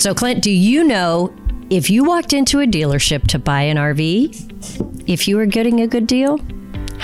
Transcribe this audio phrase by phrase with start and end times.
[0.00, 1.30] So, Clint, do you know
[1.68, 5.86] if you walked into a dealership to buy an RV, if you were getting a
[5.86, 6.38] good deal?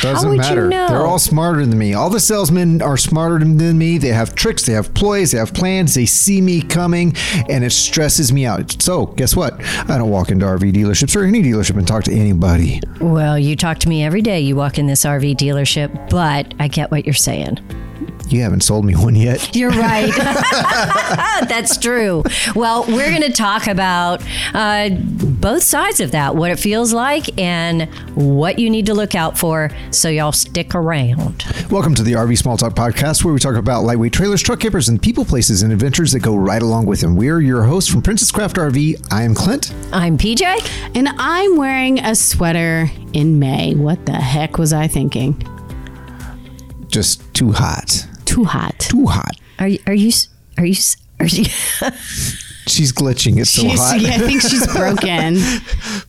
[0.01, 0.89] Doesn't would you know?
[0.89, 1.93] They're all smarter than me.
[1.93, 3.99] All the salesmen are smarter than me.
[3.99, 5.93] They have tricks, they have ploys, they have plans.
[5.93, 7.15] They see me coming,
[7.51, 8.81] and it stresses me out.
[8.81, 9.63] So, guess what?
[9.91, 12.81] I don't walk into RV dealerships or any dealership and talk to anybody.
[12.99, 14.41] Well, you talk to me every day.
[14.41, 17.59] You walk in this RV dealership, but I get what you're saying.
[18.29, 19.55] You haven't sold me one yet.
[19.55, 20.13] You're right.
[21.49, 22.25] That's true.
[22.57, 24.21] Well, we're going to talk about
[24.53, 29.15] uh, both sides of that what it feels like and what you need to look
[29.15, 29.71] out for.
[29.93, 31.45] So, y'all stick around.
[31.71, 34.89] Welcome to the RV Small Talk podcast, where we talk about lightweight trailers, truck campers,
[34.89, 37.15] and people, places, and adventures that go right along with them.
[37.15, 39.07] We are your hosts from Princess Craft RV.
[39.13, 39.73] I am Clint.
[39.93, 40.43] I'm PJ.
[40.97, 43.77] And I'm wearing a sweater in May.
[43.77, 45.41] What the heck was I thinking?
[46.89, 48.05] Just too hot.
[48.27, 48.79] Too hot.
[48.79, 49.35] Too hot.
[49.59, 50.13] Are you, are you,
[50.59, 50.75] are you,
[51.21, 51.45] are you,
[52.69, 53.39] She's glitching.
[53.41, 54.01] It's so She's- hot.
[54.01, 55.35] yeah, I think she's broken.
[55.37, 55.41] you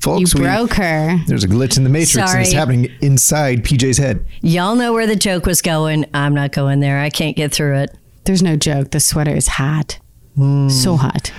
[0.02, 1.18] Folks, we- broke her.
[1.28, 4.26] there's a glitch in the matrix, and it's happening inside PJ's head.
[4.42, 6.06] y'all know where the joke was going.
[6.14, 7.00] I'm not going there.
[7.00, 7.96] I can't get through it.
[8.26, 8.90] There's no joke.
[8.92, 10.00] The sweater is hot.
[10.36, 10.68] Hmm.
[10.70, 11.32] So hot.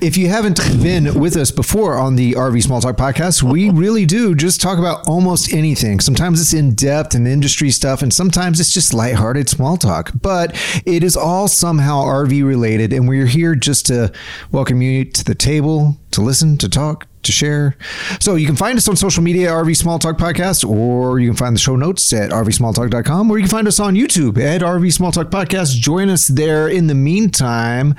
[0.00, 4.06] If you haven't been with us before on the RV Small Talk podcast, we really
[4.06, 5.98] do just talk about almost anything.
[5.98, 10.12] Sometimes it's in depth and industry stuff, and sometimes it's just lighthearted small talk.
[10.22, 10.54] But
[10.86, 14.12] it is all somehow RV related, and we're here just to
[14.52, 17.76] welcome you to the table, to listen, to talk, to share.
[18.20, 21.36] So you can find us on social media, RV Small Talk Podcast, or you can
[21.36, 24.92] find the show notes at rvsmalltalk.com, or you can find us on YouTube at RV
[24.92, 25.76] Small Talk Podcast.
[25.78, 26.68] Join us there.
[26.68, 27.94] In the meantime,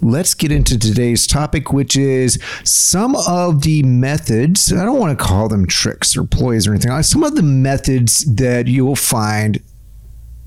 [0.00, 4.72] let's get into today's topic, which is some of the methods.
[4.72, 7.02] I don't want to call them tricks or ploys or anything.
[7.02, 9.60] Some of the methods that you will find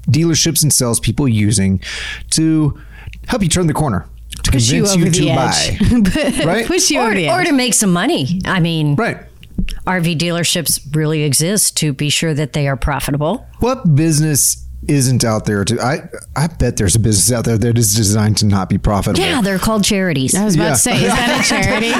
[0.07, 1.81] dealerships and salespeople using
[2.31, 2.79] to
[3.27, 4.07] help you turn the corner,
[4.43, 6.37] to Push you convince over you, to the buy.
[6.37, 6.45] edge.
[6.45, 6.65] Right?
[6.65, 8.41] Push you Or, over the or to make some money.
[8.45, 9.17] I mean, Right.
[9.85, 13.45] RV dealerships really exist to be sure that they are profitable.
[13.59, 16.07] What business isn't out there to I
[16.37, 19.19] I bet there's a business out there that is designed to not be profitable.
[19.19, 20.33] Yeah, they're called charities.
[20.33, 20.71] I was about Yeah.
[20.71, 21.91] to say, is that a charity?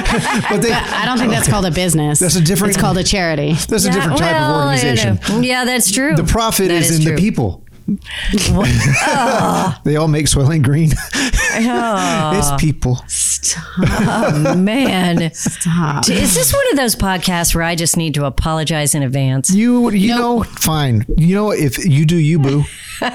[0.48, 2.18] But they, I don't think that's called a business.
[2.20, 3.52] That's a different- It's called a charity.
[3.52, 5.42] that's a different type well, of organization.
[5.42, 6.16] Yeah, that's true.
[6.16, 7.16] The profit That is, in true.
[7.16, 7.64] the people.
[9.84, 10.90] they all make Soylent Green.
[11.52, 13.02] it's people.
[13.06, 15.32] Stop, man.
[15.34, 16.08] Stop.
[16.08, 19.50] Is this one of those podcasts where I just need to apologize in advance?
[19.50, 21.04] You you know fine.
[21.16, 22.64] You know if you do you boo.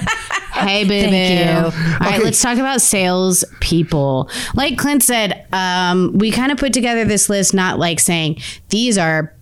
[0.56, 1.66] Hey, boo Thank you.
[1.66, 2.24] All right, Okay.
[2.24, 4.30] let's talk about sales people.
[4.54, 8.98] Like Clint said, um, we kind of put together this list, not like saying these
[8.98, 9.35] are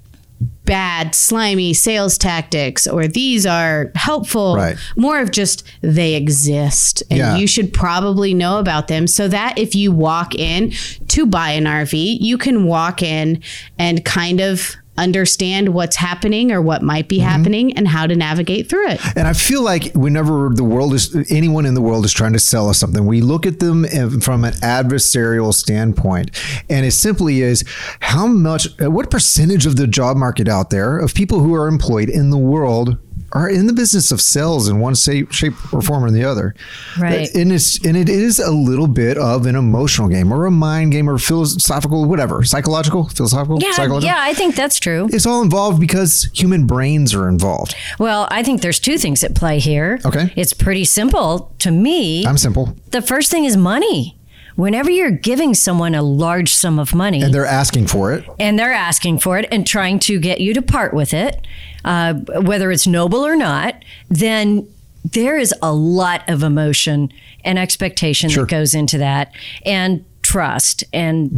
[0.66, 4.56] bad, slimy sales tactics or these are helpful.
[4.56, 4.78] Right.
[4.96, 7.36] More of just they exist and Yeah.
[7.38, 10.74] you should probably know about them so that if you walk in
[11.10, 13.42] to buy an RV, you can walk in
[13.78, 17.08] and kind of understand what's happening or what might Mm-hmm.
[17.10, 19.02] be happening and how to navigate through it.
[19.18, 22.40] And I feel like whenever the world is anyone in the world is trying to
[22.40, 23.86] sell us something, we look at them
[24.22, 26.32] from an adversarial standpoint,
[26.70, 27.66] and it simply is
[28.00, 32.10] how much, what percentage of the job market out there of people who are employed
[32.10, 32.98] in the world
[33.34, 36.54] are in the business of sales in one shape, shape or form or the other.
[37.00, 37.30] Right.
[37.36, 40.92] And it's and it is a little bit of an emotional game or a mind
[40.92, 44.04] game or philosophical, whatever, psychological, philosophical, Yeah, psychological.
[44.16, 45.08] yeah, I think that's true.
[45.12, 47.76] It's all involved because human brains are involved.
[48.00, 50.00] Well, I think there's two things at play here.
[50.06, 50.32] Okay.
[50.36, 52.26] It's pretty simple to me.
[52.26, 52.76] I'm simple.
[52.92, 54.18] the first thing is money.
[54.56, 58.24] Whenever you're giving someone a large sum of money And they're asking for it.
[58.40, 61.44] and they're asking for it and trying to get you to part with it,
[61.86, 63.76] uh, whether it's noble or not,
[64.10, 64.68] then
[65.12, 67.12] there is a lot of emotion
[67.44, 68.44] and expectation Sure.
[68.46, 69.34] that goes into that,
[69.66, 71.30] and trust, and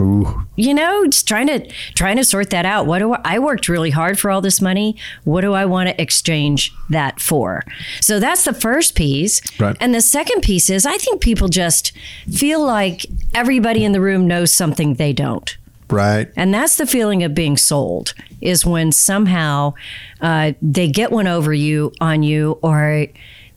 [0.55, 2.85] you know, just trying to trying to sort that out.
[2.85, 4.95] What do I, I worked really hard for all this money?
[5.23, 7.63] What do I want to exchange that for?
[7.99, 9.75] So that's the first piece, Right.
[9.79, 11.91] and the second piece is I think people just
[12.31, 15.57] feel like everybody in the room knows something they don't.
[15.89, 16.31] Right.
[16.35, 19.73] And that's the feeling of being sold is when somehow
[20.21, 23.07] uh, they get one over you on you or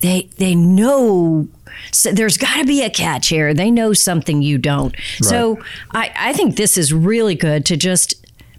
[0.00, 1.48] they they know
[1.92, 3.54] so there's got to be a catch here.
[3.54, 4.94] They know something you don't.
[5.22, 5.58] So
[5.92, 8.14] I, I think this is really good to just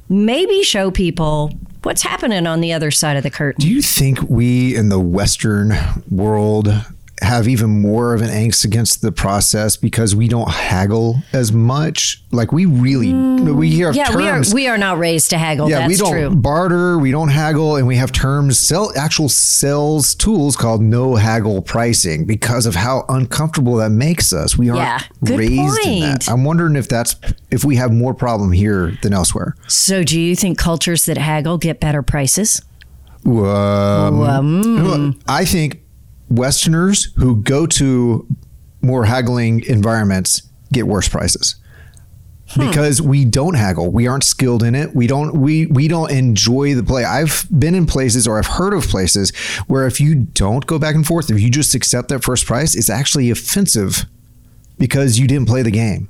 [0.07, 1.51] maybe show people
[1.83, 3.62] what's happening on the other side of the curtain.
[3.62, 5.74] Do you think we in the Western
[6.10, 6.68] world
[7.21, 12.24] have even more of an angst against the process because we don't haggle as much.
[12.31, 13.95] Like we really, we hear Mm.
[13.95, 14.54] Yeah, terms.
[14.54, 15.69] we are we are not raised to haggle.
[15.69, 16.30] yeah, That's we don't true.
[16.36, 21.62] barter, we don't haggle, and we have terms, sell actual sales tools called no haggle
[21.62, 24.57] pricing because of how uncomfortable that makes us.
[24.57, 25.00] We aren't Yeah,
[25.36, 26.30] raised in that.
[26.30, 27.16] I'm wondering if that's
[27.51, 29.56] if we have more problem here than elsewhere.
[29.68, 32.62] So, do you think cultures that haggle get better prices?
[33.25, 35.81] Um, I think
[36.29, 38.27] Westerners who go to
[38.81, 41.55] more haggling environments get worse prices
[42.51, 42.67] hmm.
[42.67, 43.91] because we don't haggle.
[43.91, 44.95] We aren't skilled in it.
[44.95, 47.03] We don't we we don't enjoy the play.
[47.03, 49.35] I've been in places or I've heard of places
[49.67, 52.75] where if you don't go back and forth, if you just accept that first price,
[52.75, 54.05] it's actually offensive
[54.77, 56.09] because you didn't play the game.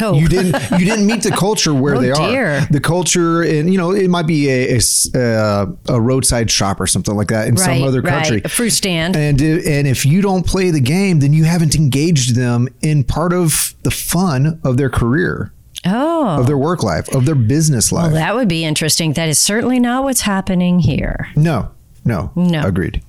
[0.00, 2.58] Oh, You didn't you didn't meet the culture where Oh, they dear.
[2.58, 2.60] are.
[2.70, 4.78] The culture and you know it might be a
[5.14, 8.36] a, uh, a roadside shop or something like that in some other country.
[8.36, 8.44] right.
[8.46, 9.16] A fruit stand.
[9.16, 13.32] And and if you don't play the game, then you haven't engaged them in part
[13.32, 15.52] of the fun of their career,
[15.84, 18.12] oh, of their work life, of their business life.
[18.12, 19.14] well, that would be interesting.
[19.14, 21.28] That is certainly not what's happening here.
[21.34, 21.70] no,
[22.04, 22.62] no, No.
[22.64, 23.02] agreed.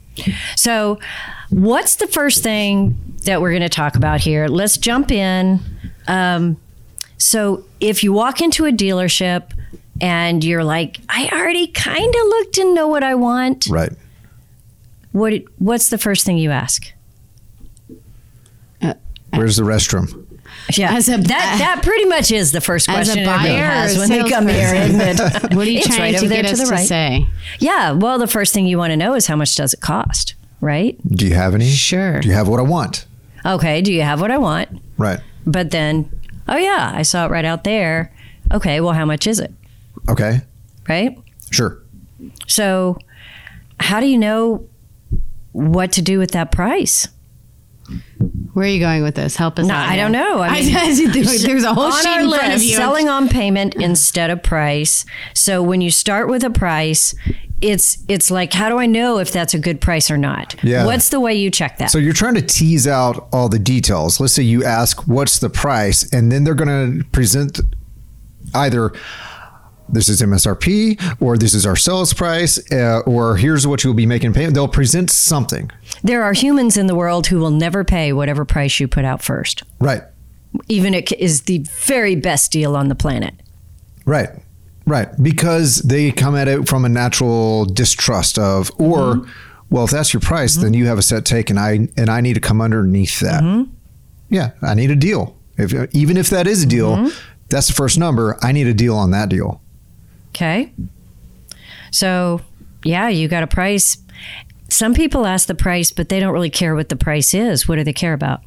[0.56, 1.00] So,
[1.52, 4.48] what's the first thing that we're going to talk about here?
[4.48, 5.60] Let's jump in.
[6.08, 6.58] Um,
[7.22, 9.52] so, if you walk into a dealership
[10.02, 13.92] and you're like, I already kind of looked and know what I want, Right.
[15.12, 16.92] what what's the first thing you ask?
[18.82, 18.94] Uh,
[19.34, 20.26] Where's the restroom?
[20.74, 23.98] Yeah, As a- that that pretty much is the first As a question buyer has
[23.98, 25.02] when they come here, salesperson?
[25.02, 25.56] isn't it?
[25.56, 27.28] What are you It's trying right to over there get to us the to say?
[27.60, 30.36] Yeah, well, the first thing you want to know is how much does it cost,
[30.60, 30.98] right?
[31.08, 31.66] Do you have any?
[31.70, 32.20] Sure.
[32.20, 33.06] Do you have what I want?
[33.46, 34.70] Okay, do you have what I want?
[34.98, 35.20] Right.
[35.48, 36.10] But then,
[36.48, 38.14] oh yeah, I saw it right out there.
[38.54, 39.54] Okay, well, how much is it?
[40.10, 40.42] Okay.
[40.90, 41.18] Right?
[41.52, 41.78] Sure.
[42.48, 42.98] So,
[43.80, 44.68] how do you know
[45.54, 47.08] what to do with that price?
[48.54, 49.36] Where are you going with this?
[49.36, 49.88] Help us No, out.
[49.90, 50.04] I here.
[50.04, 50.40] don't know.
[50.40, 52.76] I I mean, there's a whole on sheet our in list, front of you.
[52.76, 55.06] selling on payment instead of price.
[55.34, 57.16] So when you start with a price,
[57.62, 60.56] it's it's like, how do I know if that's a good price or not?
[60.64, 60.86] Yeah.
[60.86, 61.92] What's the way you check that?
[61.92, 64.20] So you're trying to tease out all the details.
[64.20, 67.60] Let's say you ask, "What's the price?" and then they're going to present
[68.56, 68.92] either
[69.90, 74.06] this is MSRP or this is our sales price uh, or here's what you'll be
[74.06, 74.54] making payment.
[74.54, 75.70] They'll present something.
[76.04, 79.22] there are humans in the world who will never pay whatever price you put out
[79.22, 80.02] first, Right.
[80.70, 83.34] even it is the very best deal on the planet.
[84.06, 84.30] Right.
[84.86, 85.10] Right.
[85.22, 89.32] Because they come at it from a natural distrust of or mm-hmm.
[89.70, 90.74] well, if that's your price, then mm-hmm.
[90.76, 93.44] you have a set take and I and I need to come underneath that.
[93.44, 93.72] Mm-hmm.
[94.30, 95.38] Yeah, I need a deal.
[95.58, 97.12] If even if that is a deal,
[97.50, 98.38] that's the first number.
[98.42, 99.62] I need a deal on that deal.
[100.30, 100.74] Okay.
[101.92, 102.42] So,
[102.84, 103.98] yeah, you got a price.
[104.70, 107.68] Some people ask the price, but they don't really care what the price is.
[107.68, 108.42] What do they care about?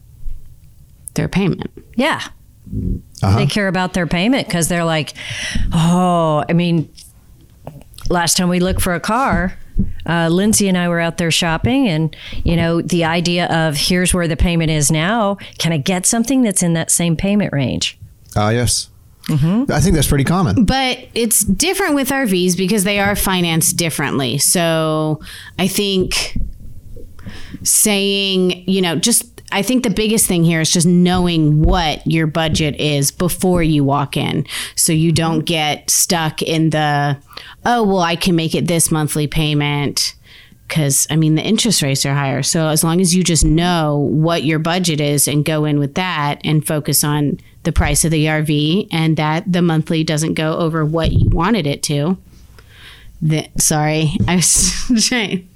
[1.13, 1.71] Their payment.
[1.95, 2.23] Yeah.
[3.25, 3.39] Uh-huh.
[3.39, 5.15] They care about their payment because they're like,
[5.73, 6.93] oh, I mean,
[8.09, 9.57] last time we looked for a car,
[10.07, 14.13] uh, Lindsay and I were out there shopping, and you know, the idea of here's
[14.15, 15.37] where the payment is now.
[15.59, 17.99] Can I get something that's in that same payment range?
[18.37, 18.91] Ah, yes.
[19.71, 20.65] I think that's pretty common.
[20.67, 24.37] But it's different with RVs because they are financed differently.
[24.37, 25.21] So
[25.59, 26.37] I think
[27.63, 32.27] saying, you know, just I think the biggest thing here is just knowing what your
[32.27, 34.47] budget is before you walk in.
[34.75, 35.45] So you don't mm-hmm.
[35.45, 37.19] get stuck in the,
[37.65, 40.15] oh, well, I can make it this monthly payment.
[40.67, 42.43] Because, I mean, the interest rates are higher.
[42.43, 45.95] So, as long as you just know what your budget is and go in with
[45.95, 50.57] that and focus on the price of the RV and that the monthly doesn't go
[50.57, 52.17] over what you wanted it to.
[53.21, 55.49] The, sorry, I was trying.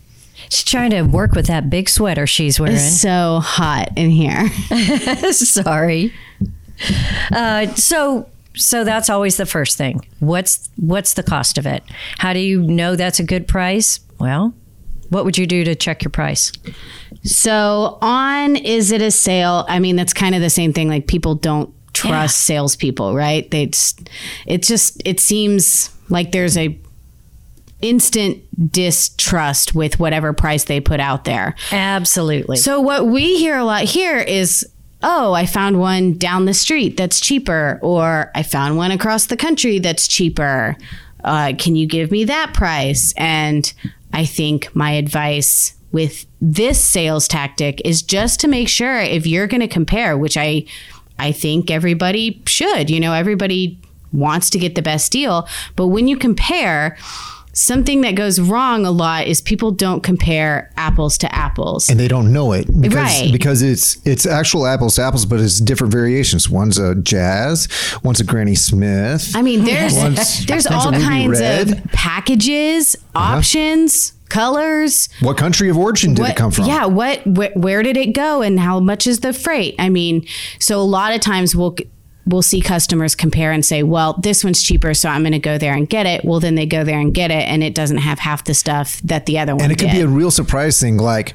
[0.50, 2.76] She's trying to work with that big sweater she's wearing.
[2.76, 4.48] It's so hot in here.
[5.32, 6.12] Sorry.
[7.32, 10.00] Uh, so so that's always the first thing.
[10.20, 11.82] What's what's the cost of it?
[12.18, 14.00] How do you know that's a good price?
[14.18, 14.54] Well,
[15.10, 16.52] what would you do to check your price?
[17.22, 19.64] So on is it a sale?
[19.68, 20.88] I mean, that's kind of the same thing.
[20.88, 23.50] Like people don't trust salespeople, right?
[23.50, 24.08] They just,
[24.46, 26.78] it just it seems like there's a
[27.80, 28.42] instant
[28.72, 31.54] distrust with whatever price they put out there.
[31.70, 32.56] Absolutely.
[32.56, 34.66] So what we hear a lot here is
[35.02, 39.36] oh, I found one down the street that's cheaper, or I found one across the
[39.36, 40.76] country that's cheaper.
[41.22, 43.12] Uh, can you give me that price?
[43.16, 43.72] And
[44.12, 49.46] I think my advice with this sales tactic is just to make sure if you're
[49.46, 50.64] going to compare, which I
[51.20, 52.90] I think everybody should.
[52.90, 53.80] You know, everybody
[54.12, 56.96] wants to get the best deal, but when you compare,
[57.58, 61.88] something that goes wrong a lot is people don't compare apples to apples.
[61.90, 63.32] and they don't know it because Right.
[63.32, 66.48] because it's it's actual apples to apples, but it's different variations.
[66.48, 67.68] One's a jazz,
[68.02, 69.32] one's a Granny Smith.
[69.34, 71.70] I mean, there's One's- there's all kinds red.
[71.72, 71.80] Uh-huh.
[71.84, 75.08] of packages, options, colors.
[75.20, 76.66] what country of origin did What, it come from?
[76.66, 79.74] Yeah, what wh- where did it go and how much is the freight?
[79.78, 80.26] I mean,
[80.60, 81.76] so a lot of times we'll
[82.28, 85.58] we'll see customers compare and say, "Well, this one's cheaper, so I'm going to go
[85.58, 87.98] there and get it." Well, then they go there and get it and it doesn't
[87.98, 90.80] have half the stuff that the other one and it could be a real surprise
[90.80, 90.96] thing.
[90.96, 91.34] Like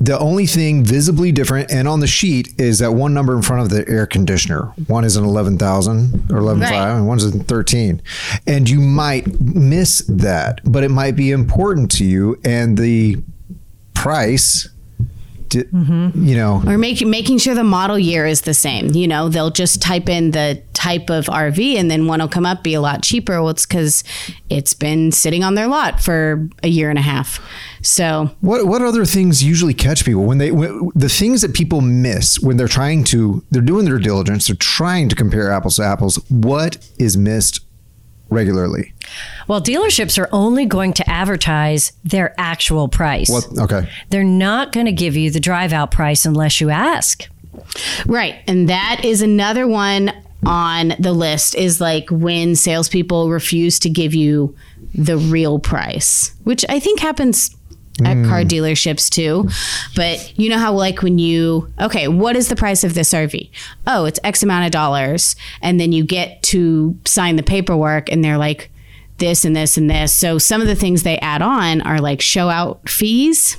[0.00, 3.62] the only thing visibly different and on the sheet is that one number in front
[3.62, 4.66] of the air conditioner.
[4.86, 6.96] One is an eleven thousand or eleven five, Right.
[6.96, 8.02] and one's a thirteen.
[8.46, 12.38] And you might miss that, but it might be important to you.
[12.44, 13.16] And the
[13.94, 14.68] price,
[15.54, 16.24] di- mm-hmm.
[16.24, 18.90] you know, or making making sure the model year is the same.
[18.90, 22.44] You know, they'll just type in the type of RV, and then one will come
[22.44, 23.40] up be a lot cheaper.
[23.40, 24.04] Well, it's because
[24.50, 27.40] it's been sitting on their lot for a year and a half.
[27.82, 31.80] So What what other things usually catch people when they when, the things that people
[31.80, 35.84] miss when they're trying to they're doing their diligence they're trying to compare apples to
[35.84, 37.63] apples what is missed
[38.34, 38.92] regularly
[39.48, 43.30] Well, dealerships are only going to advertise their actual price.
[43.30, 47.28] what okay They're not going to give you the drive out price unless you ask.
[48.06, 48.36] Right.
[48.46, 50.12] And that is another one
[50.46, 54.54] on the list is like when salespeople refuse to give you
[54.94, 57.54] the real price, which I think happens
[58.00, 58.48] at car mm.
[58.48, 59.48] dealerships too.
[59.94, 63.50] But you know how, like, when you, okay, what is the price of this RV?
[63.86, 65.36] Oh, it's X amount of dollars.
[65.62, 68.70] And then you get to sign the paperwork and they're like,
[69.18, 70.12] this and this and this.
[70.12, 73.58] So some of the things they add on are like show out fees.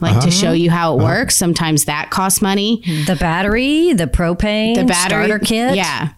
[0.00, 0.54] Like to show uh-huh.
[0.54, 1.04] you how it uh-huh.
[1.04, 1.36] works.
[1.36, 2.82] Sometimes that costs money.
[3.06, 5.74] The battery, the propane, the battery starter kit.
[5.74, 6.12] Yeah.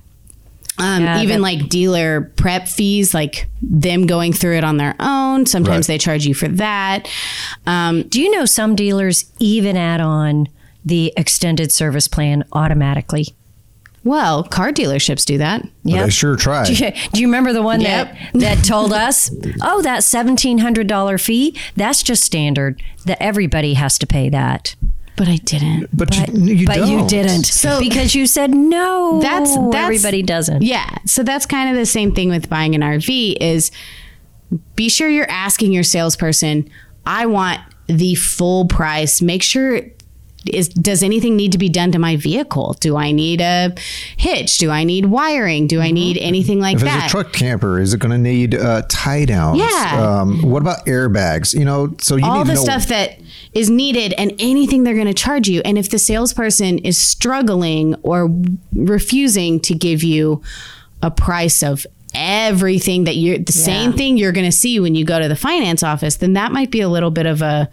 [0.79, 4.95] Um, Yeah, even that- like dealer prep fees, like them going through it on their
[4.99, 5.47] own.
[5.47, 5.95] Sometimes Right.
[5.95, 7.07] they charge you for that.
[7.67, 10.49] Um, Do you know some dealers even add on
[10.85, 13.29] the extended service plan automatically?
[14.05, 15.63] well, car dealerships do that.
[15.85, 18.17] Yeah, I sure try Do you, do you remember the one Yep.
[18.35, 22.83] that that told us, "Oh, that seventeen hundred dollar fee, that's just standard.
[23.05, 24.75] That everybody has to pay that."
[25.17, 25.89] But I didn't.
[25.97, 29.21] but, you, you but don't you didn't, So- because you said no.
[29.21, 30.63] That's- that's- everybody doesn't.
[30.63, 30.89] Yeah.
[31.07, 33.71] So that's kind of the same thing with buying an RV is
[34.77, 36.69] be sure you're asking your salesperson,
[37.07, 39.21] I want the full price.
[39.23, 39.83] Make sure
[40.47, 42.77] is does anything need to be done to my vehicle?
[42.81, 43.75] Do I need a
[44.17, 44.59] hitch?
[44.59, 45.67] Do I need wiring?
[45.67, 46.87] Do I need anything like that?
[46.87, 50.21] if it's a truck camper is it going to need uh, tie downs Yeah.
[50.21, 53.19] um, what about airbags you know so you all need the to know stuff that
[53.53, 55.61] is needed and anything they're going to charge you.
[55.65, 58.31] And if the salesperson is struggling or
[58.73, 60.43] refusing to give you
[61.03, 65.05] a price of everything that you're the same thing you're going to see when you
[65.05, 67.69] go to the finance office, then that might be a little bit of a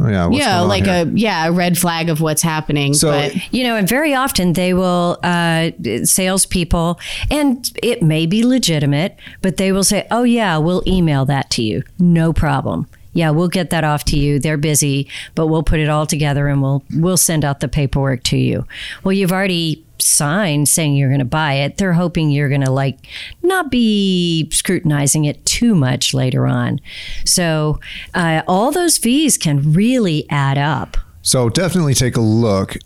[0.00, 1.02] yeah what's yeah, going on like here?
[1.06, 2.94] a yeah, a red flag of what's happening.
[2.94, 5.70] So- but You know, and very often they will, uh,
[6.04, 7.00] salespeople,
[7.30, 11.62] and it may be legitimate, but they will say, oh, yeah, we'll email that to
[11.62, 11.82] you.
[11.98, 12.86] No problem.
[13.12, 14.38] Yeah, we'll get that off to you.
[14.38, 18.22] They're busy, but we'll put it all together and we'll we'll send out the paperwork
[18.24, 18.66] to you.
[19.02, 21.76] Well, you've already signed saying you're going to buy it.
[21.76, 22.98] They're hoping you're going to like
[23.42, 26.80] not be scrutinizing it too much later on.
[27.24, 27.80] So
[28.14, 30.96] uh, all those fees can really add up.
[31.22, 32.76] So definitely take a look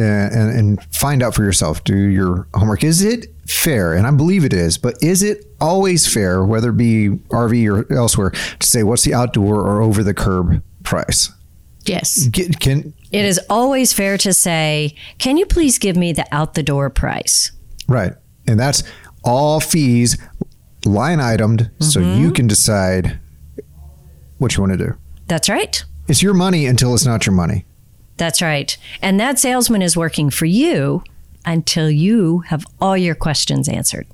[0.00, 1.84] and, and, and find out for yourself.
[1.84, 2.82] Do your homework.
[2.84, 3.94] Is it fair?
[3.94, 7.92] And I believe it is, but is it always fair, whether it be RV or
[7.94, 11.30] elsewhere, to say what's the outdoor or over the curb price?
[11.86, 12.26] yes.
[12.28, 16.54] Get, can It is always fair to say, can you please give me the out
[16.54, 17.52] the door price?
[17.88, 18.12] right,
[18.46, 18.82] and that's
[19.24, 20.16] all fees
[20.84, 22.20] line itemed, so Mm-hmm.
[22.22, 23.18] you can decide
[24.38, 24.94] what you want to do.
[25.26, 25.84] That's right.
[26.08, 27.64] It's your money until it's not your money.
[28.20, 28.76] That's right.
[29.02, 31.02] And that salesman is working for you
[31.44, 34.06] until you have all your questions answered.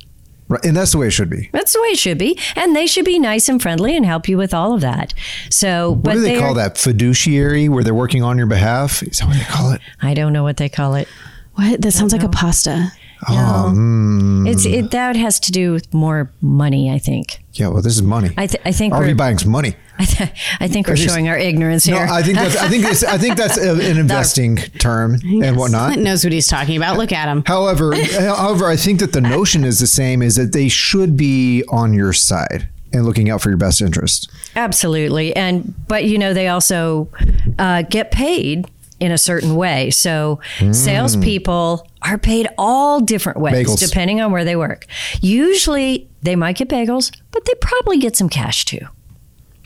[0.48, 1.50] Right, and that's the way it should be.
[1.52, 2.38] That's the way it should be.
[2.54, 5.12] And they should be nice and friendly and help you with all of that.
[5.50, 6.78] So, What but do they they're- call that?
[6.78, 9.02] Fiduciary, where they're working on your behalf.
[9.02, 9.80] Is that what they call it?
[10.00, 11.08] I don't know what they call it.
[11.54, 11.82] What?
[11.82, 12.92] That sounds like a pasta.
[13.28, 17.40] Oh, mm, It's it, that has to do with more money, I think.
[17.54, 17.68] yeah.
[17.68, 18.30] Well, this is money.
[18.36, 19.75] I, th- I think RV we're, buying's money.
[19.99, 22.07] I, th- I think we're showing our ignorance No, here.
[22.11, 25.93] I think that's I think it's, I think that's a, an investing term and whatnot.
[25.93, 26.97] Clint knows what he's talking about.
[26.97, 27.43] Look at him.
[27.47, 31.65] However, however, I think that the notion is the same: is that they should be
[31.69, 34.31] on your side and looking out for your best interest.
[34.55, 35.35] Absolutely.
[35.37, 37.11] And, but you know, they also
[37.59, 38.67] uh, get paid
[39.00, 39.91] in a certain way.
[39.91, 40.41] So
[40.73, 43.79] salespeople are paid all different ways Bagels.
[43.87, 44.87] depending on where they work.
[45.21, 48.81] Usually they might get bagels, but they probably get some cash too.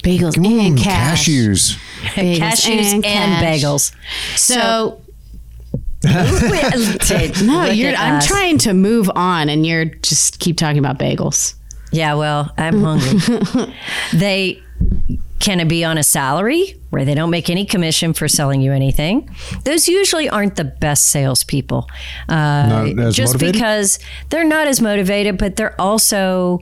[0.03, 1.27] Bagels Mm, and cash.
[1.29, 1.77] cashews.
[2.15, 3.43] Bagels Cashews and, cash.
[3.63, 3.95] bagels.
[4.37, 5.01] So,
[6.05, 11.55] no, no, you're, I'm trying to move on, and you're just keep talking about bagels.
[11.93, 13.75] Yeah, well, I'm hungry.
[14.15, 14.63] they
[15.41, 18.73] can it be on a salary where they don't make any commission for selling you
[18.73, 19.29] anything?
[19.65, 21.89] Those usually aren't the best salespeople.
[22.29, 22.35] Uh,
[22.95, 23.55] Not as just motivated?
[23.55, 23.99] because
[24.31, 26.61] they're not as motivated, but they're also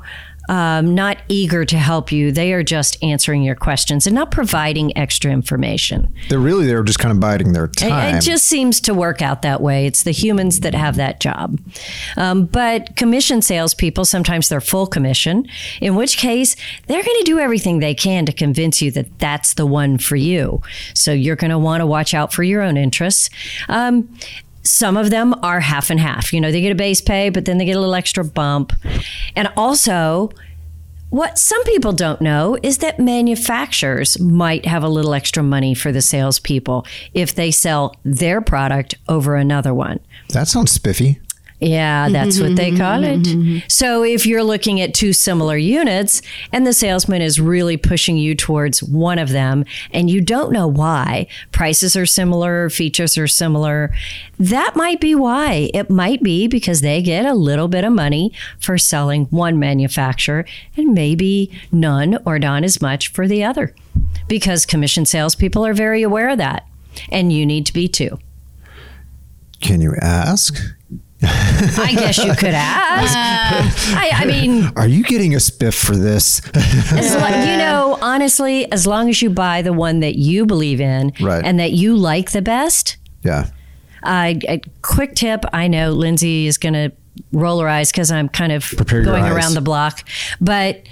[0.49, 2.33] um, not eager to help you.
[2.33, 6.13] They are just answering your questions and not providing extra information.
[6.29, 8.17] They're really they're just kind of biding their It- time.
[8.17, 9.87] It just seems to work out that way.
[9.87, 11.61] It's the humans that have that job.
[12.17, 15.47] Um, but commission salespeople, sometimes they're full commission,
[15.81, 19.55] in which case they're going to do everything they can to convince you that that's
[19.55, 20.63] the one for you.
[20.95, 23.31] So you're going to want to watch out for your own interests.
[23.69, 24.09] Um,
[24.63, 26.33] some of them are half and half.
[26.33, 28.73] You know, they get a base pay, but then they get a little extra bump.
[29.35, 30.31] And also,
[31.11, 35.91] what some people don't know is that manufacturers might have a little extra money for
[35.91, 40.01] the salespeople if they sell their product over another one.
[40.31, 41.19] that sounds spiffy.
[41.61, 43.21] Yeah, mm-hmm, that's what they mm-hmm, call it.
[43.21, 46.23] Mm-hmm, so if you're looking at two similar units
[46.53, 50.69] and the salesman is really pushing you towards one of them and you don't know
[50.69, 53.93] why, prices are similar, features are similar,
[54.39, 55.69] that might be why.
[55.75, 60.45] It might be because they get a little bit of money for selling one manufacturer
[60.77, 63.75] and maybe none or not as much for the other.
[64.29, 66.69] Because commission salespeople are very aware of that.
[67.11, 68.19] And you need to be too.
[69.61, 70.57] Can you ask?
[71.23, 73.15] I guess you could ask.
[73.97, 76.41] I, I mean, Are you getting a spiff for this?
[76.55, 80.81] as lo- you know, honestly, as long as you buy the one that you believe
[80.81, 81.45] in Right.
[81.45, 83.51] and that you like the best, yeah.
[84.05, 86.93] uh, a quick tip I know Lindsay is going to
[87.33, 90.05] roll her eyes because I'm kind of Prepare going around the block.
[90.41, 90.83] But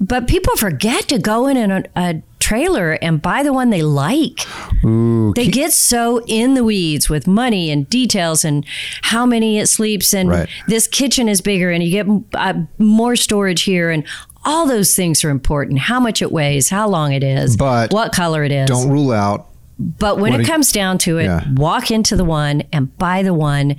[0.00, 4.40] but people forget to go in and a trailer and buy the one they like.
[4.84, 8.64] Ooh, They get so in the weeds with money and details and
[9.02, 10.48] how many it sleeps and Right.
[10.66, 14.04] this kitchen is bigger and you get uh, more storage here and
[14.44, 15.78] all those things are important.
[15.80, 18.66] How much it weighs, how long it is, But what color it is.
[18.66, 19.48] don't rule out.
[19.78, 21.44] But when it comes down to it, Yeah.
[21.54, 23.76] walk into the one and buy the one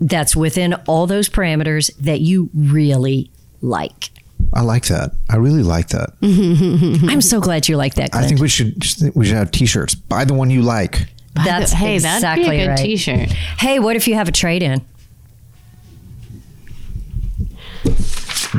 [0.00, 4.10] that's within all those parameters that you really like.
[4.54, 5.12] I like that.
[5.28, 6.10] I really like that.
[7.08, 8.14] I'm so glad you like that.
[8.14, 8.74] I think we should
[9.14, 9.94] we should have T-shirts.
[9.94, 11.06] Buy the one you like.
[11.34, 12.78] that's hey, exactly that'd be a good right.
[12.78, 13.30] T-shirt.
[13.58, 14.84] Hey, what if you have a trade in?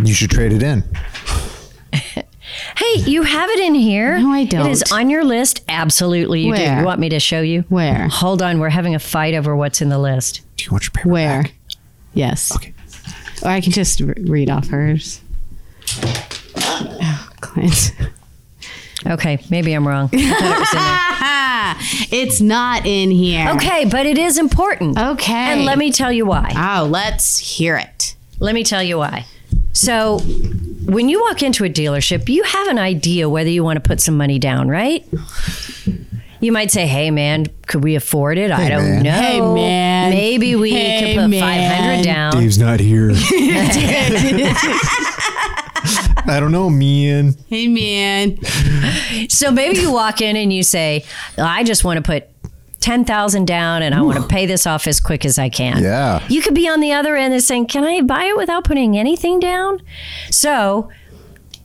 [0.03, 0.83] You should trade it in.
[2.75, 4.17] Hey, you have it in here.
[4.19, 4.67] No, I don't.
[4.67, 5.63] It is on your list.
[5.69, 6.61] Absolutely, you do.
[6.61, 6.79] Where?
[6.79, 7.63] You want me to show you?
[7.69, 8.07] Where?
[8.09, 10.41] Hold on, we're having a fight over what's in the list.
[10.57, 11.43] Do you want your paper Where?
[11.43, 11.53] back?
[12.13, 12.55] Yes.
[12.55, 12.73] Okay.
[13.43, 15.21] Or I can just re- read off hers.
[16.57, 17.93] Oh, Clint.
[19.07, 20.09] Okay, maybe I'm wrong.
[20.13, 20.73] I thought it was
[22.11, 22.19] in there.
[22.25, 23.49] it's not in here.
[23.55, 24.97] Okay, but it is important.
[24.99, 25.33] Okay.
[25.33, 26.51] And let me tell you why.
[26.55, 28.15] Oh, let's hear it.
[28.39, 29.25] Let me tell you why.
[29.71, 33.87] So, when you walk into a dealership, you have an idea whether you want to
[33.87, 35.05] put some money down, right?
[36.41, 38.51] You might say, "Hey, man, could we afford it?
[38.51, 39.03] I don't man.
[39.03, 39.11] know.
[39.11, 40.09] Hey, man.
[40.11, 41.41] Maybe we Hey, could put man.
[41.41, 43.09] five hundred down." Dave's not here.
[46.29, 47.35] I don't know, man.
[47.47, 48.39] Hey, man.
[49.29, 51.03] So maybe you walk in and you say,
[51.37, 52.29] "I just want to put."
[52.81, 55.83] 10,000 down and I want to pay this off as quick as I can.
[55.83, 56.25] Yeah.
[56.29, 58.97] You could be on the other end and saying, Can I buy it without putting
[58.97, 59.81] anything down?
[60.31, 60.89] So,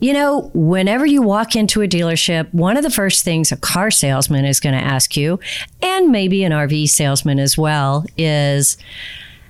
[0.00, 3.92] you know, whenever you walk into a dealership, one of the first things a car
[3.92, 5.38] salesman is going to ask you,
[5.81, 8.77] and maybe an RV salesman as well, is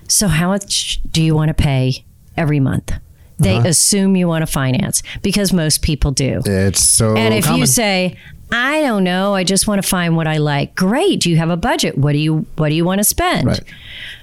[0.06, 2.04] So, how much do you want to pay
[2.36, 2.92] every month?
[3.38, 3.68] They uh-huh.
[3.68, 6.40] assume you want to finance because most people do.
[6.44, 7.60] It's so And if common.
[7.60, 8.16] you say,
[8.52, 10.74] I don't know, I just want to find what I like.
[10.76, 11.20] Great.
[11.20, 11.98] Do you have a budget?
[11.98, 13.46] What do you what do you want to spend?
[13.46, 13.62] Right.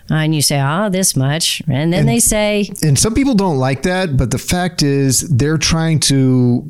[0.09, 1.61] And you say, oh, this much.
[1.69, 5.57] And then they say, and some people don't like that, but the fact is they're
[5.57, 6.69] trying to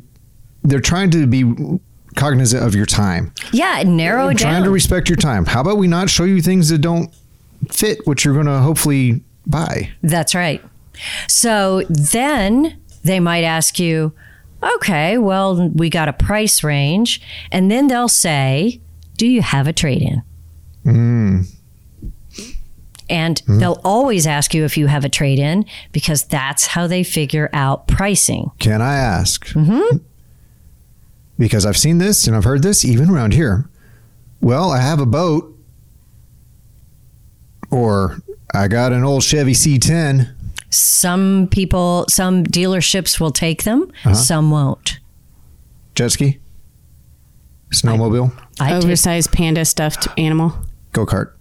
[0.62, 1.44] they're trying to be
[2.14, 3.32] cognizant of your time.
[3.52, 4.64] yeah, narrow it trying down.
[4.64, 5.44] to respect your time.
[5.44, 7.12] How about we not show you things that don't
[7.70, 9.90] fit what you're going to hopefully buy?
[10.02, 10.62] That's right.
[11.28, 14.12] So then they might ask you,
[14.62, 17.20] okay, well, we got a price range.
[17.50, 18.80] And then they'll say,
[19.16, 20.22] do you have a trade in?
[23.08, 27.02] And they'll always ask you if you have a trade in because that's how they
[27.02, 28.50] figure out pricing.
[28.58, 29.46] Can I ask?
[29.48, 29.98] Mm-hmm.
[31.38, 33.68] Because I've seen this and I've heard this even around here.
[34.40, 35.56] Well, I have a boat,
[37.70, 38.18] or
[38.54, 40.34] I got an old Chevy C10.
[40.74, 44.14] Some people, some dealerships will take them, uh-huh.
[44.14, 44.98] some won't.
[45.94, 46.38] Jet ski.
[47.74, 50.54] Snowmobile, I take- Oversized panda stuffed animal.
[50.92, 51.32] go kart.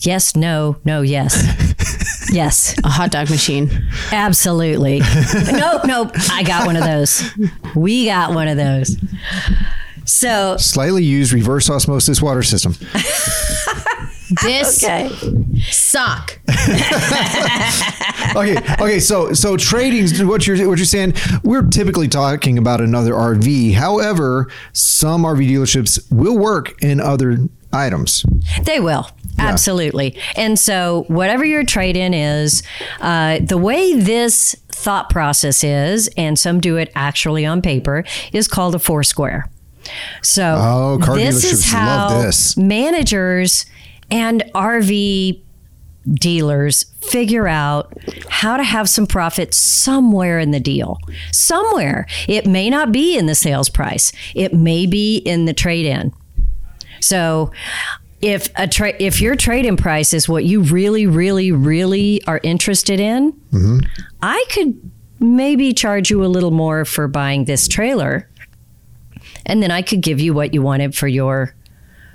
[0.00, 3.70] yes, no, no, yes, yes, A hot dog machine.
[4.12, 5.00] absolutely.
[5.52, 6.10] nope, nope.
[6.30, 7.22] I got one of those.
[7.76, 8.96] We got one of those.
[10.04, 12.74] So Slightly used reverse osmosis water system.
[14.42, 15.08] This okay.
[15.70, 16.38] Sock.
[18.36, 19.00] okay, okay.
[19.00, 20.26] So, so trading.
[20.26, 21.14] What you're what you're saying?
[21.44, 23.74] We're typically talking about another RV.
[23.74, 27.38] However, some RV dealerships will work in other
[27.72, 28.24] items.
[28.64, 29.08] They will.
[29.38, 30.16] Absolutely.
[30.36, 32.62] And so, whatever your trade in is,
[33.00, 38.48] uh, the way this thought process is, and some do it actually on paper, is
[38.48, 39.48] called a four square.
[40.22, 42.56] So, Oh, car this is how this.
[42.56, 43.64] managers
[44.10, 45.40] and RV
[46.14, 47.92] dealers figure out
[48.28, 50.98] how to have some profit somewhere in the deal.
[51.32, 52.06] Somewhere.
[52.26, 56.12] It may not be in the sales price, it may be in the trade in.
[57.00, 57.52] So
[58.20, 62.98] if a tra- if your trade-in price is what you really, really, really are interested
[62.98, 63.78] in, mm-hmm.
[64.22, 64.90] I could
[65.20, 68.28] maybe charge you a little more for buying this trailer,
[69.46, 71.54] and then I could give you what you wanted for your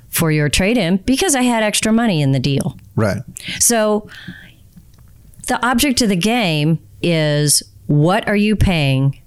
[0.09, 2.77] for your trade-in because I had extra money in the deal.
[2.95, 3.21] Right.
[3.59, 4.09] So
[5.47, 9.19] the object of the game is what are you paying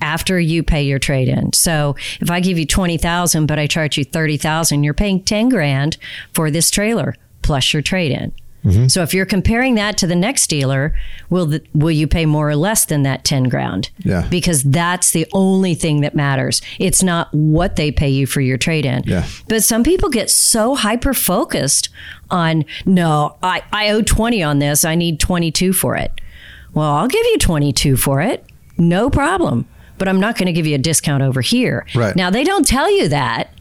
[0.00, 1.52] after you pay your trade in.
[1.52, 5.96] So if I give you 20,000 but I charge you 30,000, you're paying 10 grand
[6.34, 8.32] for this trailer plus your trade in.
[8.64, 8.86] Mm-hmm.
[8.88, 10.94] So if you're comparing that to the next dealer,
[11.30, 13.90] will the, will you pay more or less than that 10 grand?
[13.98, 14.26] Yeah.
[14.28, 16.62] Because that's the only thing that matters.
[16.78, 19.02] It's not what they pay you for your trade in.
[19.04, 19.26] Yeah.
[19.48, 21.88] But some people get so hyper focused
[22.30, 24.84] on, no, I, I owe 20 on this.
[24.84, 26.20] I need 22 for it.
[26.74, 28.44] Well, I'll give you 22 for it.
[28.78, 29.66] No problem.
[29.98, 31.86] But I'm not going to give you a discount over here.
[31.94, 32.16] Right.
[32.16, 33.52] Now, they don't tell you that.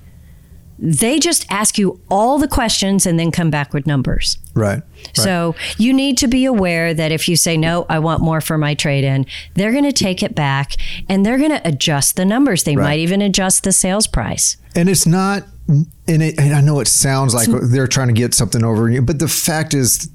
[0.83, 4.39] They just ask you all the questions and then come back with numbers.
[4.55, 4.81] Right.
[5.13, 8.57] So you need to be aware that if you say, no, I want more for
[8.57, 10.73] my trade in, they're going to take it back
[11.07, 12.63] and they're going to adjust the numbers.
[12.63, 12.83] They Right.
[12.85, 14.57] might even adjust the sales price.
[14.75, 18.33] And it's not, and, it, and I know it sounds like they're trying to get
[18.33, 20.09] something over you, but the fact is,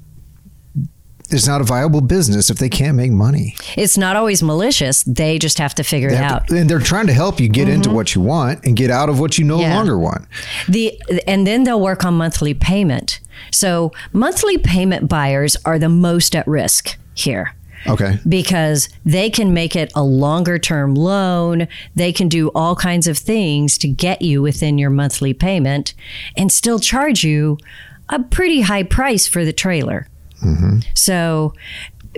[1.29, 3.55] it's not a viable business if they can't make money.
[3.75, 5.03] It's not always malicious.
[5.03, 6.47] They just have to figure They it out.
[6.47, 7.95] to- and they're trying to help you get into mm-hmm.
[7.95, 9.75] what you want and get out of what you no Yeah.
[9.75, 10.25] longer want.
[10.67, 13.19] The and then they'll work on monthly payment.
[13.51, 17.53] So monthly payment buyers are the most at risk here.
[17.85, 18.17] Okay.
[18.27, 21.67] because they can make it a longer term loan.
[21.95, 25.93] They can do all kinds of things to get you within your monthly payment
[26.35, 27.57] and still charge you
[28.09, 30.07] a pretty high price for the trailer.
[30.93, 31.53] So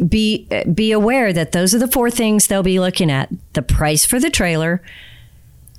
[0.07, 4.05] be be aware that those are the four things they'll be looking at: the price
[4.05, 4.81] for the trailer,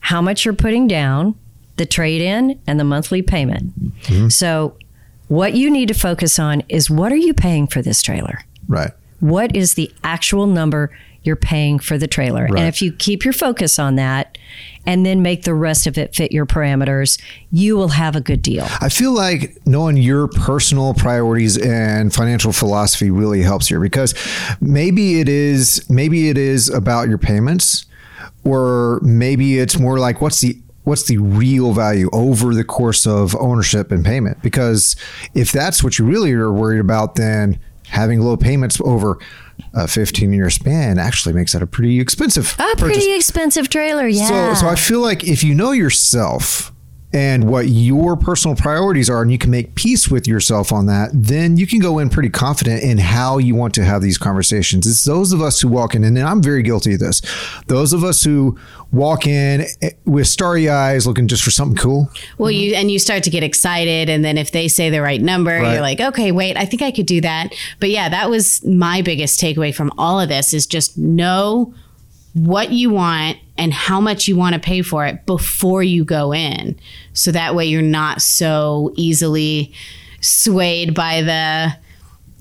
[0.00, 1.35] how much you're putting down,
[1.76, 3.79] the trade in, and the monthly payment.
[4.03, 4.29] Mm-hmm.
[4.29, 4.76] So
[5.29, 8.44] what you need to focus on is what are you paying for this trailer?
[8.68, 8.92] Right.
[9.20, 10.90] what is the actual number
[11.22, 12.44] you're paying for the trailer.
[12.44, 12.59] Right.
[12.59, 14.38] And if you keep your focus on that
[14.87, 17.21] and then make the rest of it fit your parameters,
[17.53, 18.66] you will have a good deal.
[18.81, 24.14] I feel like knowing your personal priorities and financial philosophy really helps here because
[24.61, 27.87] maybe it is maybe it is about your payments
[28.45, 33.37] or maybe it's more like what's the what's the real value over the course of
[33.37, 34.97] ownership and payment because
[35.35, 39.18] if that's what you really are worried about then having low payments over
[39.74, 42.81] a 15 year span actually makes that a pretty expensive A purchase.
[42.81, 44.55] pretty expensive trailer, yeah.
[44.55, 46.72] So, so I feel like if you know yourself
[47.12, 51.11] and what your personal priorities are, and you can make peace with yourself on that,
[51.12, 54.87] then you can go in pretty confident in how you want to have these conversations.
[54.87, 57.20] It's those of us who walk in, and I'm very guilty of this.
[57.66, 58.57] Those of us who
[58.92, 59.66] walk in
[60.05, 62.09] with starry eyes, looking just for something cool.
[62.38, 65.20] Well, you and you start to get excited, and then if they say the right
[65.20, 65.73] number, Right.
[65.73, 67.53] you're like, okay, wait, I think I could do that.
[67.81, 71.75] But yeah, that was my biggest takeaway from all of this: is just know
[72.35, 76.33] what you want and how much you want to pay for it before you go
[76.33, 76.79] in,
[77.12, 79.73] so that way you're not so easily
[80.20, 81.77] swayed by the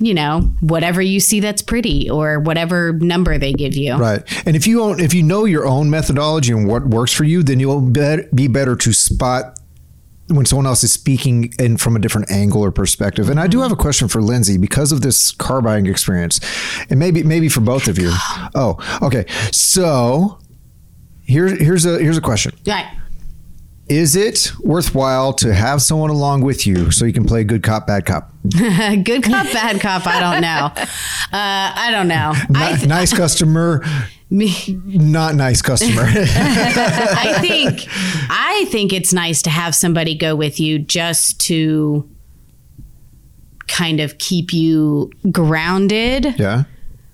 [0.02, 4.24] you know whatever you see that's pretty or whatever number they give you Right.
[4.48, 7.44] And if you own, if you know your own methodology and what works for you,
[7.44, 9.60] then you'll be better to spot
[10.30, 13.30] when someone else is speaking in from a different angle or perspective.
[13.30, 13.64] And I do mm-hmm.
[13.64, 16.40] have a question for Lindsay because of this car buying experience,
[16.90, 18.12] and maybe maybe for both of you.
[18.56, 19.26] Oh, okay.
[19.52, 20.39] So
[21.30, 22.52] here's here's a here's a question.
[22.68, 22.88] right
[23.88, 27.88] Is it worthwhile to have someone along with you so you can play good cop,
[27.88, 28.32] bad cop?
[28.54, 33.84] good cop bad cop i don't know uh, i don't know Ni- nice customer,
[34.32, 34.54] Me,
[34.86, 36.04] Not nice customer.
[36.06, 37.88] I think
[38.30, 42.08] I think it's nice to have somebody go with you just to
[43.68, 46.66] kind of keep you grounded yeah.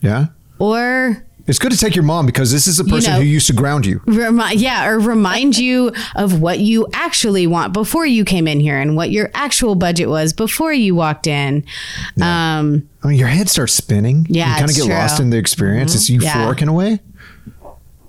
[0.01, 0.25] Yeah.
[0.59, 3.47] or It's good to take your mom because this is a person know- who used
[3.47, 4.01] to ground you.
[4.05, 8.79] remind yeah or remind you of what you actually want before you came in here
[8.79, 11.63] and what your actual budget was before you walked in
[12.21, 14.25] um I mean, your head starts spinning.
[14.29, 14.91] Yeah, You kind of get true.
[14.93, 15.01] Mm-hmm.
[15.01, 15.93] lost in the experience.
[15.93, 16.99] It's euphoric in a way.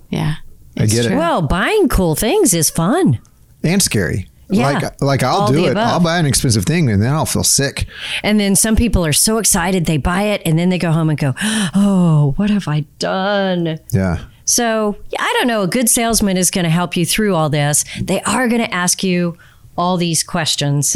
[0.09, 0.35] yeah
[0.79, 1.15] I It's get it.
[1.15, 3.19] Well, buying cool things is fun.
[3.63, 4.29] And scary.
[4.49, 4.71] Yeah.
[4.79, 5.71] Like, like I'll All do it.
[5.71, 5.87] above.
[5.89, 7.85] I'll buy an expensive thing and then I'll feel sick.
[8.23, 11.09] And then some people are so excited they buy it and then they go home
[11.09, 11.33] and go,
[11.75, 14.19] "Oh, what have I done?" Yeah.
[14.45, 15.63] So, I don't know.
[15.63, 17.83] A good salesman is going to help you through all this.
[18.01, 19.37] They are going to ask you
[19.77, 20.95] all these questions.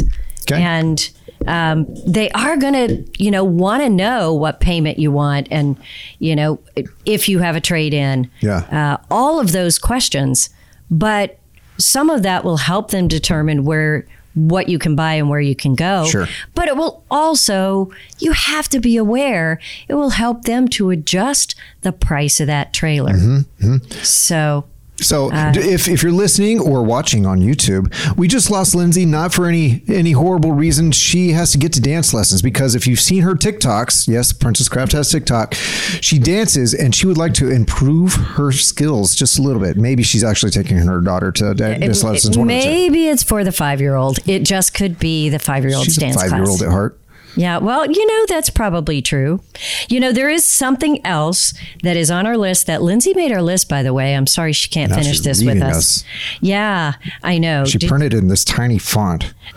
[0.50, 0.62] Okay.
[0.62, 1.10] And
[1.46, 5.76] um, they are going to, you know, want to know what payment you want and,
[6.18, 6.60] you know,
[7.04, 8.30] if you have a trade in.
[8.40, 8.60] Yeah.
[8.72, 10.48] Uh, all of those questions.
[10.90, 11.38] But
[11.78, 15.54] some of that will help them determine where what you can buy and where you
[15.54, 16.06] can go.
[16.06, 16.26] Sure.
[16.54, 21.54] But it will also, you have to be aware, it will help them to adjust
[21.82, 23.12] the price of that trailer.
[23.12, 24.64] Mm-hmm, So,
[25.02, 29.32] So Uh, if, if you're listening or watching on YouTube, we just lost Lindsay not
[29.34, 30.92] for any any horrible reason.
[30.92, 34.68] She has to get to dance lessons because if you've seen her TikToks, yes, Princess
[34.68, 35.54] Craft has TikTok.
[36.00, 39.76] She dances and she would like to improve her skills just a little bit.
[39.76, 42.24] Maybe she's actually taking her daughter to da- dance lessons.
[42.26, 42.44] of the two.
[42.44, 44.18] maybe it's for the five year old.
[44.28, 46.98] It just could be the five year old's dance Five year old at heart.
[47.36, 49.40] Yeah, well, you know, that's probably true.
[49.88, 53.40] You know, there is something else that is on our list that Lindsay made our
[53.42, 54.14] list, by the way.
[54.14, 55.76] I'm sorry she can't Now finish this with us.
[55.76, 56.04] us.
[56.40, 57.64] Yeah, I know.
[57.64, 59.32] She Did- printed in this tiny font.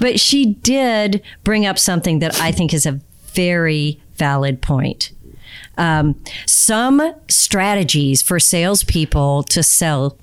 [0.00, 3.00] but she did bring up something that I think is a
[3.32, 5.10] very valid point.
[5.76, 10.16] Um, some strategies for salespeople to sell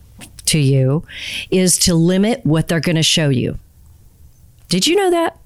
[0.46, 1.04] to you
[1.52, 3.58] is to limit what they're going to show you.
[4.70, 5.38] Did you know that?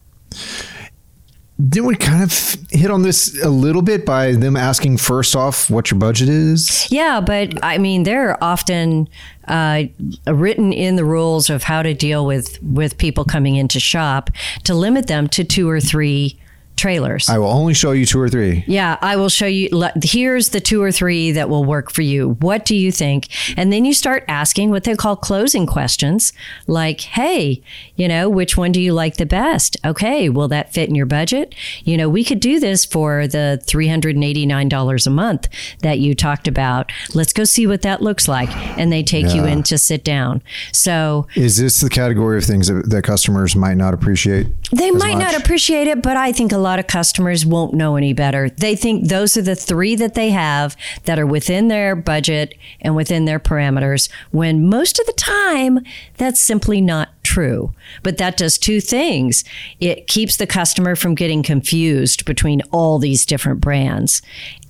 [1.69, 5.69] Didn't we kind of hit on this a little bit by them asking first off
[5.69, 6.91] what your budget is?
[6.91, 9.07] Yeah, but I mean, they're often
[9.47, 9.84] uh,
[10.25, 14.31] written in the rules of how to deal with with people coming into shop
[14.63, 16.39] to limit them to two or three
[16.75, 17.29] trailers.
[17.29, 18.63] I will only show you two or three.
[18.67, 19.69] yeah, I will show you.
[20.03, 22.31] Here's the two or three that will work for you.
[22.39, 23.27] What do you think?
[23.57, 26.34] And then you start asking what they call closing questions,
[26.67, 27.62] like, "Hey,
[27.95, 29.77] you know, which one do you like the best?
[29.86, 31.53] Okay, will that fit in your budget?
[31.84, 35.12] You know, we could do this for the three hundred and eighty nine dollars a
[35.12, 35.47] month
[35.81, 36.91] that you talked about.
[37.13, 40.41] Let's go see what that looks like." And they take you in to sit down.
[40.71, 44.47] So Is this the category of things that, that customers might not appreciate?
[44.71, 48.13] They might not appreciate it, but I think a lot of customers won't know any
[48.13, 48.50] better.
[48.50, 52.95] They think those are the three that they have that are within their budget and
[52.95, 55.80] within their parameters, when most of the time
[56.17, 57.74] that's simply not true.
[58.04, 59.43] But that does two things
[59.80, 64.21] it keeps the customer from getting confused between all these different brands,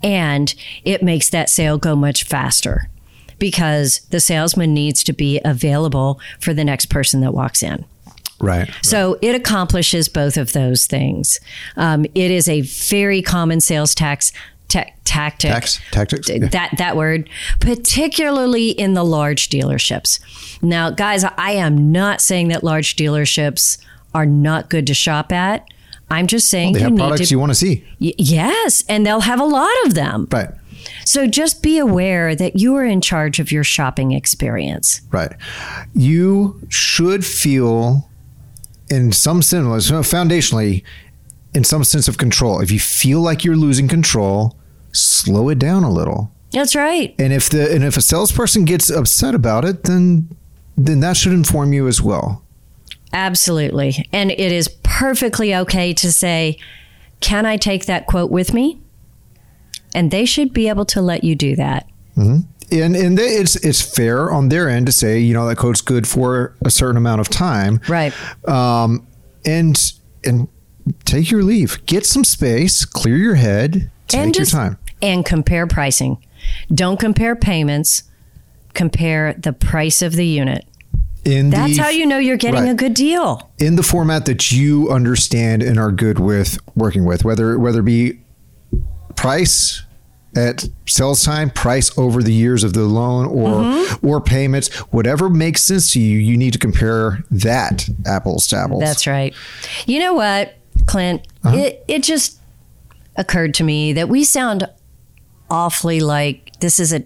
[0.03, 2.89] and it makes that sale go much faster.
[3.39, 7.85] Because the salesman needs to be available for the next person that walks in.
[8.41, 8.69] Right.
[8.81, 11.39] So it accomplishes both of those things.
[11.77, 14.31] Um, it is a very common sales tax
[14.67, 15.51] ta- tactic.
[15.51, 16.29] Tax tactics.
[16.29, 16.47] Yeah.
[16.47, 20.19] That that word, particularly in the large dealerships.
[20.61, 23.77] Now, guys, I am not saying that large dealerships
[24.13, 25.65] are not good to shop at.
[26.09, 27.33] I'm just saying They you have need products to.
[27.35, 27.85] you want to see.
[27.99, 30.27] Y- yes, and they'll have a lot of them.
[30.31, 30.49] Right.
[31.05, 35.01] So just be aware that you are in charge of your shopping experience.
[35.11, 35.31] Right.
[35.93, 38.09] You should feel,
[38.91, 40.83] in some sense, foundationally,
[41.53, 42.59] in some sense of control.
[42.59, 44.57] If you feel like you're losing control,
[44.91, 46.31] slow it down a little.
[46.51, 47.15] That's right.
[47.17, 50.27] And if the and if a salesperson gets upset about it, then
[50.77, 52.43] then that should inform you as well.
[53.13, 54.07] Absolutely.
[54.11, 56.57] And it is perfectly okay to say,
[57.21, 58.81] Can I take that quote with me?
[59.95, 61.87] And they should be able to let you do that.
[62.17, 62.50] Mm-hmm.
[62.71, 65.81] And and they, it's it's fair on their end to say, you know, that quote's
[65.81, 67.81] good for a certain amount of time.
[67.87, 68.13] Right.
[68.47, 69.05] Um,
[69.45, 69.77] and
[70.23, 70.47] and
[71.05, 71.85] take your leave.
[71.85, 72.85] Get some space.
[72.85, 73.91] Clear your head.
[74.07, 74.77] Take and your time.
[75.01, 76.23] And compare pricing.
[76.73, 78.03] Don't compare payments,
[78.73, 80.65] compare the price of the unit.
[81.23, 82.71] In That's the, how you know you're getting right.
[82.71, 83.51] a good deal.
[83.59, 87.83] in the format that you understand and are good with working with, whether whether it
[87.83, 88.19] be
[89.15, 89.83] price
[90.35, 94.07] at sales time, price over the years of the loan, or Mm-hmm.
[94.07, 98.81] or payments, whatever makes sense to you, you need to compare that apples to apples.
[98.81, 99.35] That's right.
[99.85, 101.27] You know what, Clint?
[101.43, 101.57] Uh-huh.
[101.57, 102.39] It, it just
[103.17, 104.69] occurred to me that we sound
[105.49, 107.03] awfully like this is a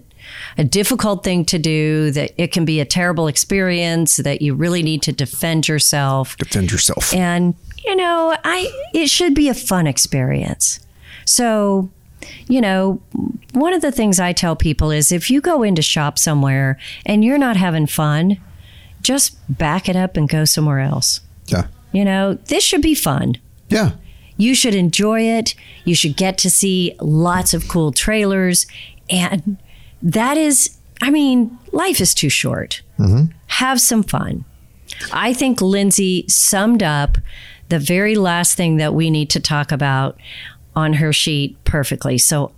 [0.58, 4.82] a difficult thing to do, that it can be a terrible experience, that you really
[4.82, 6.36] need to defend yourself.
[6.36, 7.14] Defend yourself.
[7.14, 10.80] And, you know, I it should be a fun experience.
[11.24, 11.90] So,
[12.48, 13.00] you know,
[13.52, 17.24] one of the things I tell people is if you go into shop somewhere and
[17.24, 18.38] you're not having fun,
[19.02, 21.20] just back it up and go somewhere else.
[21.46, 21.66] yeah.
[21.92, 23.38] You know, this should be fun.
[23.68, 23.92] Yeah.
[24.36, 25.54] You should enjoy it.
[25.84, 28.66] You should get to see lots of cool trailers.
[29.08, 29.56] And
[30.02, 32.82] that is, I mean, life is too short.
[32.98, 33.32] Mm-hmm.
[33.46, 34.44] Have some fun.
[35.10, 37.16] I think Lindsay summed up
[37.70, 40.18] the very last thing that we need to talk about
[40.76, 42.18] on her sheet perfectly.
[42.18, 42.52] So,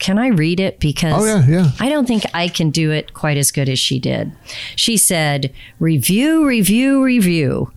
[0.00, 0.80] can I read it?
[0.80, 1.70] Because Oh, yeah, yeah.
[1.78, 4.32] I don't think I can do it quite as good as she did.
[4.74, 7.70] She said, review, review, review.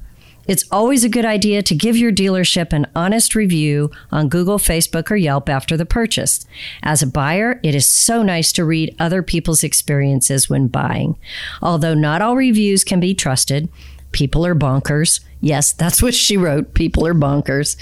[0.46, 5.10] It's always a good idea to give your dealership an honest review on Google, Facebook,
[5.10, 6.46] or Yelp after the purchase.
[6.82, 11.17] As a buyer, it is so nice to read other people's experiences when buying.
[11.62, 13.69] Although not all reviews can be trusted,
[14.13, 15.19] people are bonkers.
[15.41, 16.73] Yes, that's what she wrote.
[16.73, 17.76] People are bonkers.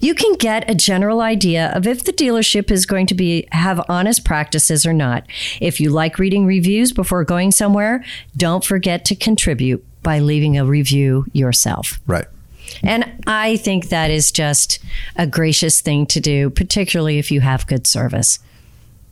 [0.00, 3.84] You can get a general idea of if the dealership is going to be have
[3.88, 5.24] honest practices or not.
[5.60, 8.04] If you like reading reviews before going somewhere,
[8.36, 11.98] don't forget to contribute by leaving a review yourself.
[12.06, 12.26] Right.
[12.82, 14.78] And I think that is just
[15.16, 18.38] a gracious thing to do, particularly if you have good service.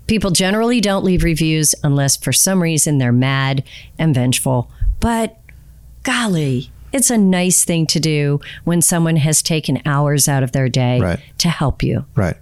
[0.06, 3.64] People generally don't leave reviews unless for some reason they're mad
[3.98, 4.70] and vengeful.
[5.00, 5.38] But
[6.06, 10.68] golly, it's a nice thing to do when someone has taken hours out of their
[10.68, 11.20] day Right.
[11.38, 12.04] to help you.
[12.14, 12.36] Right.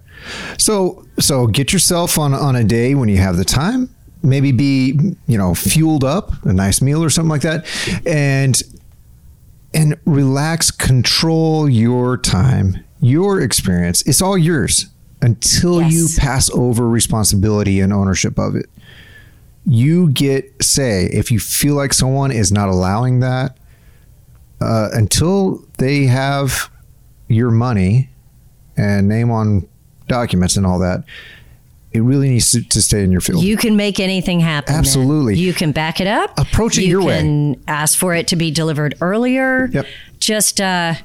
[0.57, 3.89] So so get yourself on on a day when you have the time.
[4.23, 4.97] Maybe be
[5.27, 7.65] you know fueled up, a nice meal or something like that,
[8.05, 8.61] and
[9.73, 10.71] and relax.
[10.71, 14.01] Control your time, your experience.
[14.03, 14.87] It's all yours
[15.21, 18.67] until you pass over responsibility and ownership of it.
[19.65, 23.57] You get say if you feel like someone is not allowing that
[24.61, 26.69] uh, until they have
[27.27, 28.09] your money
[28.77, 29.67] and name on
[30.07, 31.03] documents and all that,
[31.91, 33.43] it really needs to, to stay in your field.
[33.43, 34.73] You can make anything happen.
[34.73, 34.79] then.
[34.79, 35.35] Absolutely.
[35.37, 36.37] You can back it up.
[36.37, 37.15] Approach it you your way.
[37.15, 37.21] You
[37.55, 39.67] can ask for it to be delivered earlier.
[39.71, 39.87] Yep.
[40.19, 40.95] Just, uh,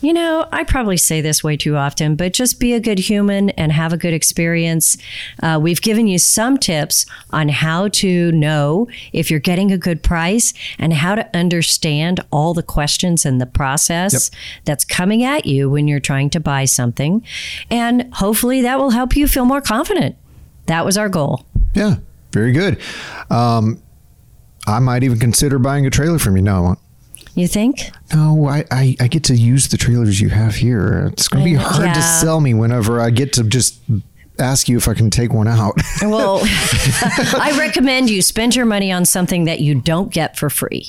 [0.00, 3.50] you know, I probably say this way too often, but just be a good human
[3.50, 4.96] and have a good experience.
[5.42, 10.02] Uh, we've given you some tips on how to know if you're getting a good
[10.02, 14.30] price and how to understand all the questions and the process
[14.64, 17.24] that's coming at you when you're trying to buy something.
[17.70, 20.16] And hopefully that will help you feel more confident.
[20.66, 21.44] That was our goal.
[21.74, 21.96] yeah,
[22.32, 22.80] very good.
[23.28, 23.82] Um,
[24.66, 26.42] I might even consider buying a trailer from you.
[26.42, 26.78] No, I won't.
[27.34, 27.90] You think?
[28.12, 31.08] No, I, I, I get to use the trailers you have here.
[31.12, 33.80] It's going to be hard to sell me whenever I get to just
[34.38, 35.74] ask you if I can take one out.
[36.02, 40.88] Well, I recommend you spend your money on something that you don't get for free.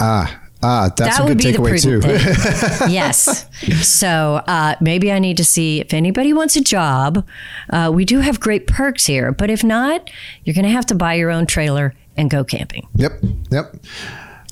[0.00, 2.90] ah, ah, that's that a would good be the takeaway too.
[2.92, 3.46] yes.
[3.86, 7.26] So uh, maybe I need to see if anybody wants a job.
[7.70, 10.10] Uh, we do have great perks here, but if not,
[10.44, 12.86] you're going to have to buy your own trailer and go camping.
[12.96, 13.12] Yep,
[13.50, 13.76] yep.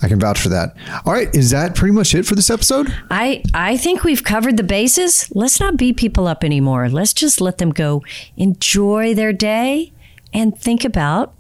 [0.03, 0.77] I can vouch for that.
[1.07, 2.95] All right, is that pretty much it for this episode?
[3.11, 5.31] I I think we've covered the bases.
[5.35, 6.89] Let's not beat people up anymore.
[6.89, 8.03] Let's just let them go
[8.37, 9.93] enjoy their day
[10.35, 11.33] and think about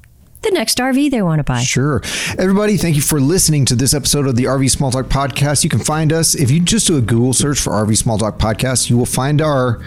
[0.43, 1.61] the next RV they want to buy.
[1.61, 2.01] Sure.
[2.39, 5.65] Everybody, thank you for listening to this episode of the RV Small Talk Podcast.
[5.65, 8.39] You can find us, if you just do a Google search for RV Small Talk
[8.39, 9.79] Podcast, you will find our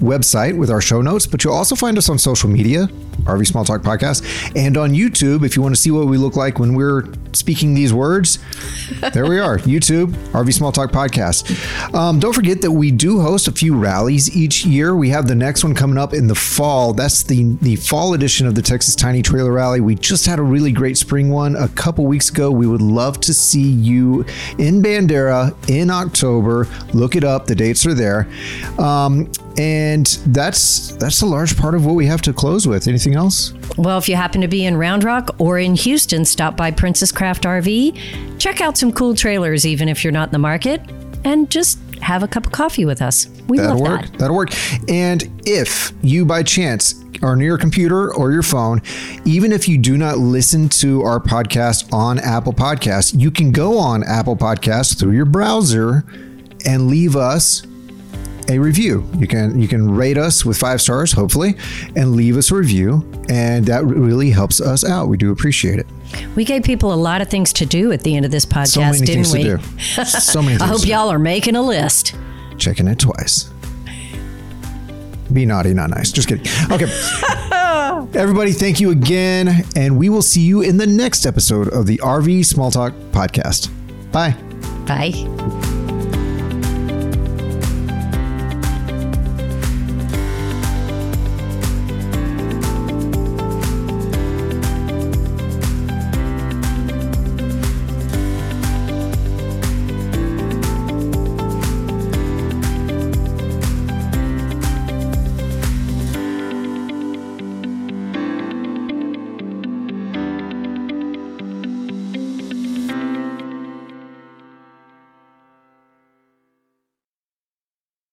[0.00, 2.88] website with our show notes, but you'll also find us on social media,
[3.24, 4.24] RV Small Talk Podcast,
[4.56, 7.74] and on YouTube if you want to see what we look like when we're speaking
[7.74, 8.38] these words.
[9.12, 11.94] There we are, YouTube, RV Small Talk Podcast.
[11.94, 14.94] Um, don't forget that we do host a few rallies each year.
[14.94, 16.92] We have the next one coming up in the fall.
[16.92, 19.80] That's the, the fall edition of the Texas Tiny Trailer Rally.
[19.80, 22.50] We just had a really great spring one a couple weeks ago.
[22.50, 24.24] We would love to see you
[24.58, 26.66] in Bandera in October.
[26.92, 28.28] Look it up, the dates are there.
[28.78, 32.86] Um, and that's that's a large part of what we have to close with.
[32.86, 33.52] Anything else?
[33.76, 37.12] Well, if you happen to be in Round Rock or in Houston, stop by Princess
[37.12, 38.38] Craft RV.
[38.38, 40.80] Check out some cool trailers, even if you're not in the market,
[41.24, 43.26] and just have a cup of coffee with us.
[43.48, 44.02] We That'll love work.
[44.02, 44.18] that.
[44.18, 44.50] That'll work.
[44.88, 48.80] And if you by chance are near your computer or your phone,
[49.24, 53.76] even if you do not listen to our podcast on Apple Podcasts, you can go
[53.78, 56.04] on Apple Podcasts through your browser
[56.64, 57.62] and leave us
[58.48, 59.08] a review.
[59.18, 61.54] You can you can rate us with five stars, hopefully,
[61.96, 65.08] and leave us a review, and that really helps us out.
[65.08, 65.86] We do appreciate it.
[66.36, 68.68] We gave people a lot of things to do at the end of this podcast,
[68.68, 69.42] So many didn't things we?
[69.44, 70.04] to do.
[70.04, 72.14] So many I hope y'all are making a list.
[72.58, 73.50] checking it twice.
[75.32, 76.10] Be naughty, not nice.
[76.10, 76.46] Just kidding.
[76.72, 76.86] Okay.
[78.18, 79.62] Everybody, thank you again.
[79.76, 83.68] And we will see you in the next episode of the RV Small Talk podcast.
[84.10, 84.30] Bye.
[84.86, 85.67] Bye.